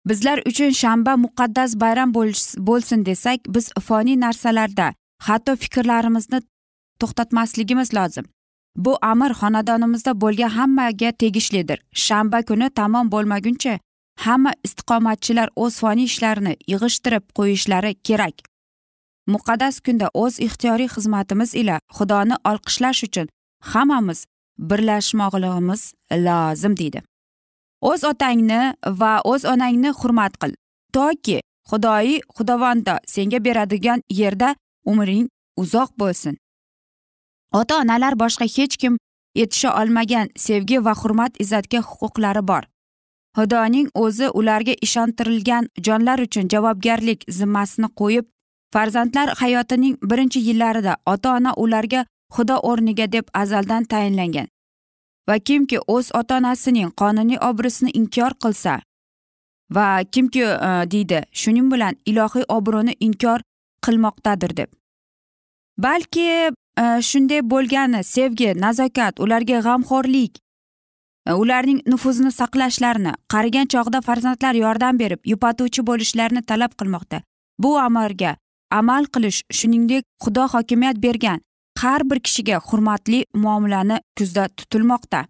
Bizlar 0.08 0.38
uchun 0.50 0.72
shanba 0.80 1.12
muqaddas 1.24 1.70
bayram 1.82 2.10
bo'lsin 2.68 3.04
desak 3.08 3.40
biz 3.54 3.66
foniy 3.86 4.16
narsalarda 4.24 4.86
hatto 5.26 5.52
fikrlarimizni 5.62 6.40
to'xtatmasligimiz 7.00 7.94
lozim. 7.98 8.26
Bu 8.84 8.92
amr 9.02 9.32
xonadonimizda 9.40 10.12
bo'lgan 10.22 10.50
hammaga 10.58 11.10
tegishlidir. 11.22 11.78
Shanba 12.06 12.42
kuni 12.48 12.70
tamom 12.70 13.06
bo'lmaguncha 13.14 13.74
hamma 14.24 14.52
istiqomatchilar 14.66 15.48
o'z 15.62 15.74
foniy 15.82 16.08
ishlarini 16.10 16.54
yig'ishtirib 16.72 17.24
qo'yishlari 17.38 17.92
kerak. 18.08 18.36
Muqaddas 19.34 19.76
kunda 19.86 20.06
o'z 20.22 20.34
ixtiyoriy 20.46 20.88
xizmatimiz 20.94 21.50
ila 21.60 21.76
xudoni 21.96 22.36
olqishlash 22.50 23.02
uchun 23.08 23.26
hammamiz 23.72 24.20
birlashmoqligimiz 24.70 25.82
lozim 26.26 26.74
deydi. 26.80 27.02
O'z 27.90 28.04
otangni 28.10 28.62
va 29.00 29.12
o'z 29.32 29.42
onangni 29.52 29.90
hurmat 30.00 30.34
qil. 30.40 30.52
Toki 30.96 31.38
xudoyi 31.70 32.16
xudovondo 32.36 32.94
senga 33.14 33.38
beradigan 33.46 34.00
yerda 34.20 34.48
umring 34.90 35.26
uzoq 35.62 35.90
bo'lsin. 36.00 36.34
Ota 37.52 37.80
onalar 37.82 38.14
boshqa 38.22 38.44
hech 38.56 38.76
kim 38.76 38.98
yetisha 39.34 39.70
olmagan 39.82 40.28
sevgi 40.36 40.84
va 40.84 40.94
hurmat 40.94 41.40
izzatga 41.40 41.80
huquqlari 41.90 42.42
bor. 42.48 42.62
Xudoning 43.36 43.88
o'zi 43.94 44.28
ularga 44.38 44.74
ishontirilgan 44.86 45.68
jonlar 45.86 46.18
uchun 46.26 46.48
javobgarlik 46.52 47.24
zimmasini 47.38 47.88
qo'yib 48.00 48.26
farzandlar 48.74 49.28
hayotining 49.40 49.96
birinchi 50.10 50.40
yillarida 50.48 50.96
ota 51.06 51.34
ona 51.36 51.52
ularga 51.64 52.04
xudo 52.34 52.56
o'rniga 52.70 53.12
deb 53.12 53.26
azaldan 53.34 53.84
tayinlangan. 53.84 54.48
Va 55.28 55.38
kimki 55.38 55.78
o'z 55.86 56.10
ota 56.14 56.36
onasining 56.36 56.90
qonuniy 57.00 57.38
obro'sini 57.50 57.90
inkor 58.00 58.32
qilsa 58.42 58.80
va 59.76 59.86
kimki 60.12 60.42
e, 60.42 60.70
deydi 60.92 61.20
shuning 61.32 61.72
bilan 61.72 61.94
ilohiy 62.10 62.44
obro'ni 62.48 62.94
inkor 63.00 63.40
qilmoqdadir 63.84 64.56
deb. 64.56 64.70
Balki 65.78 66.50
Э, 66.78 67.02
shunday 67.02 67.40
bo'lgani 67.52 68.04
sevgi 68.04 68.52
nazokat 68.64 69.20
ularga 69.24 69.58
g'amxo'rlik. 69.66 70.38
Э, 71.26 71.32
ularning 71.42 71.80
nufuzini 71.92 72.30
saqlashlarini 72.40 73.14
qarigan 73.32 73.66
chog'da 73.72 74.00
farzandlar 74.08 74.54
yordam 74.64 75.00
berib 75.00 75.20
yupatuvchi 75.32 75.82
bo'lishlarini 75.88 76.42
talab 76.50 76.76
qilmoqda. 76.80 77.22
Bu 77.62 77.72
amarga 77.86 78.36
amal 78.80 79.10
qilish 79.14 79.42
shuningdek 79.58 80.04
xudo 80.24 80.46
hokimiyat 80.54 81.02
bergan 81.06 81.42
har 81.82 82.10
bir 82.10 82.20
kishiga 82.20 82.60
hurmatli 82.68 83.24
muomalani 83.34 83.98
kuzda 84.18 84.48
tutilmoqda. 84.48 85.26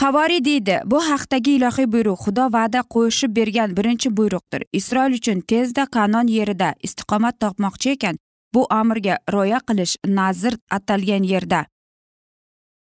Havoriy 0.00 0.44
deydi 0.44 0.80
bu 0.90 0.98
haqdagi 1.10 1.58
ilohiy 1.58 1.92
buyruq 1.94 2.20
xudo 2.24 2.52
va'da 2.56 2.80
qo'shib 2.94 3.30
bergan 3.38 3.76
birinchi 3.76 4.16
buyruqdir. 4.16 4.62
Isroil 4.72 5.12
uchun 5.20 5.40
tezda 5.40 5.86
kanon 5.86 6.26
yerida 6.38 6.74
istiqomat 6.82 7.40
topmoqchi 7.40 7.90
ekan. 7.96 8.18
Bu 8.54 8.66
amrga 8.70 9.18
rioya 9.32 9.60
qilish 9.68 9.96
nazr 10.06 10.56
atalgan 10.70 11.24
yerda. 11.32 11.64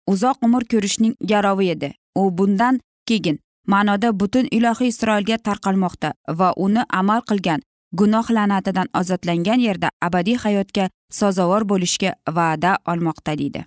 Uzoq 0.07 0.37
umr 0.45 0.63
ko'rishning 0.71 1.15
garovi 1.31 1.69
edi. 1.75 1.93
U 2.15 2.37
bundan 2.37 2.79
keyin 3.07 3.39
ma'noda 3.67 4.19
butun 4.19 4.47
ilohiy 4.51 4.87
isroilga 4.93 5.37
tarqalmoqda 5.37 6.13
va 6.39 6.53
uni 6.57 6.83
amal 6.89 7.21
qilgan 7.29 7.61
gunoh 7.99 8.27
la'natidan 8.35 8.87
ozodlangan 8.99 9.59
yerda 9.67 9.89
abadiy 10.01 10.37
hayotga 10.45 10.89
sazovor 11.19 11.63
bo'lishga 11.71 12.15
va'da 12.39 12.77
olmoqda 12.87 13.37
deydi. 13.37 13.65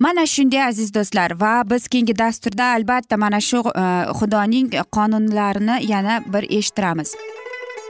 Mana 0.00 0.26
shunday 0.26 0.62
aziz 0.62 0.94
do'stlar 0.94 1.32
va 1.40 1.52
biz 1.70 1.88
keyingi 1.92 2.14
dasturda 2.18 2.66
albatta 2.74 3.16
mana 3.16 3.40
shu 3.40 3.62
e, 3.82 3.86
xudoning 4.18 4.68
qonunlarini 4.96 5.76
yana 5.92 6.22
bir 6.32 6.44
eshittiramiz. 6.58 7.14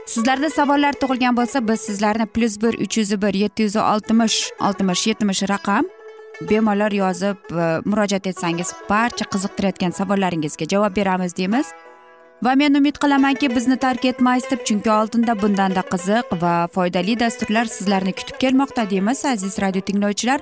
Sizlarda 0.09 0.49
savollar 0.49 0.93
tug'ilgan 1.01 1.35
bo'lsa 1.37 1.61
biz 1.67 1.81
sizlarni 1.89 2.25
plyus 2.25 2.55
bir 2.61 2.73
uch 2.85 2.97
yuz 2.97 3.11
bir 3.21 3.33
yetti 3.43 3.63
yuz 3.63 3.75
oltmish 3.75 4.37
oltmish 4.67 5.07
yetmish 5.07 5.43
raqam 5.51 5.85
bemalol 6.49 6.95
yozib 7.01 7.51
e, 7.51 7.67
murojaat 7.85 8.27
etsangiz 8.31 8.73
barcha 8.89 9.25
qiziqtirayotgan 9.33 9.93
savollaringizga 9.99 10.65
javob 10.73 10.95
beramiz 10.95 11.37
deymiz. 11.37 11.71
Va 12.43 12.55
men 12.55 12.73
umid 12.79 12.97
qilamanki 13.03 13.49
bizni 13.55 13.77
tark 13.77 14.05
etmaysiz 14.05 14.51
deb 14.51 14.65
chunki 14.67 14.91
oldinda 14.91 15.35
bundanda 15.41 15.83
qiziq 15.93 16.35
va 16.41 16.53
foydali 16.75 17.19
dasturlar 17.19 17.65
sizlarni 17.77 18.13
kutib 18.21 18.37
kelmoqda 18.43 18.89
deymiz 18.89 19.25
aziz 19.25 19.61
radio 19.61 19.81
tinglovchilar. 19.81 20.41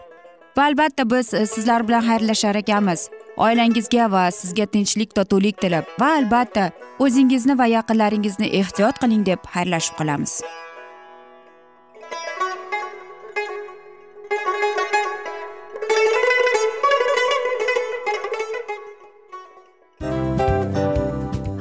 Va 0.58 0.70
albatta 0.72 1.10
biz 1.10 1.34
e, 1.34 1.46
sizlar 1.46 1.88
bilan 1.88 2.04
xayrlashar 2.10 2.56
ekanmiz. 2.64 3.10
Oilangizga 3.38 4.12
va 4.12 4.28
sizga 4.34 4.66
tinchlik 4.74 5.14
totuvlik 5.18 5.60
tilab 5.62 5.90
va 6.02 6.14
albatta 6.20 6.70
o'zingizni 7.06 7.58
va 7.60 7.68
yaqinlaringizni 7.72 8.48
ehtiyot 8.60 9.02
qiling 9.04 9.26
deb 9.26 9.44
xayrlashib 9.54 10.00
qolamiz. 10.00 10.34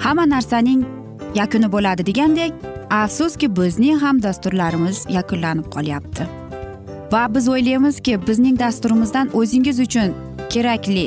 Hamma 0.06 0.24
narsaning 0.32 0.86
yakuni 1.40 1.68
bo'ladi 1.76 2.08
degandek 2.08 2.66
afsuski 3.02 3.52
bizning 3.60 4.00
ham 4.04 4.22
dasturlarimiz 4.22 5.04
yakunlanib 5.18 5.68
qolyapti. 5.76 6.24
Va 7.12 7.22
biz 7.34 7.48
o'ylaymizki 7.48 8.18
bizning 8.28 8.58
dasturimizdan 8.64 9.30
o'zingiz 9.40 9.80
uchun 9.86 10.14
kerakli 10.50 11.06